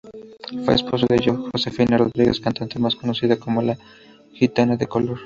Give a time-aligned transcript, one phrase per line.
[0.65, 3.77] Fue esposo de Josefina Rodríguez, cantante, más conocida como "La
[4.33, 5.19] Gitana de Color".